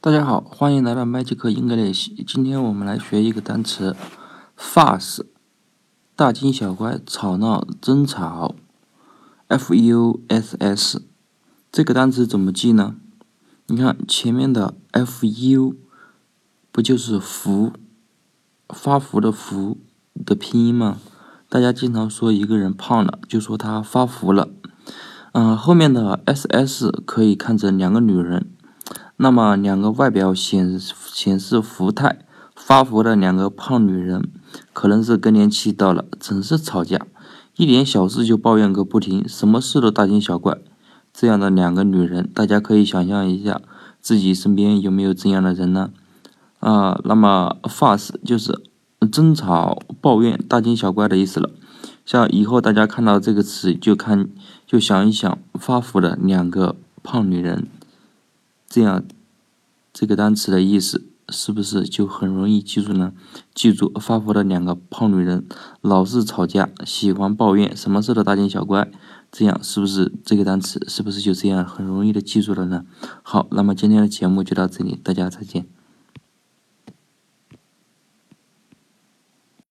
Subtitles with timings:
[0.00, 2.10] 大家好，欢迎来到 Magic English。
[2.24, 3.96] 今天我们来学一个单词
[4.56, 5.22] ，fuss，
[6.14, 8.54] 大惊小怪、吵闹、争吵
[9.48, 11.02] ，f u s s。
[11.72, 12.94] 这个单词怎么记呢？
[13.66, 15.74] 你看前面的 f u，
[16.70, 17.72] 不就是福，
[18.68, 19.78] 发福的福
[20.24, 20.98] 的拼音吗？
[21.48, 24.48] 大家经常说一个人胖了，就说他发福了。
[25.32, 28.52] 嗯，后面的 s s 可以看成两个女人。
[29.20, 32.20] 那么，两个外表显显示福态、
[32.54, 34.30] 发福的两个胖女人，
[34.72, 37.04] 可能是更年期到了，总是吵架，
[37.56, 40.56] 一点小事就抱怨个不停，什么事都大惊小怪。
[41.12, 43.60] 这样的两个女人，大家可以想象一下，
[44.00, 45.90] 自己身边有没有这样的人呢？
[46.60, 48.62] 啊，那么 fuss 就是
[49.10, 51.50] 争吵、抱怨、大惊小怪的意思了。
[52.06, 54.28] 像以后大家看到这个词，就看
[54.64, 57.66] 就想一想，发福的两个胖女人。
[58.78, 59.02] 这样，
[59.92, 63.12] 这个单词的意思是不是就很容易记住呢？
[63.52, 65.44] 记住，发福的两个胖女人
[65.80, 68.88] 老是吵架，喜欢抱怨，什么事都大惊小怪。
[69.32, 72.84] 这样是不是这个单词是不是就这样很容易的记住了呢？
[73.24, 75.66] 好，那么今天的节目就到这里，大家再见。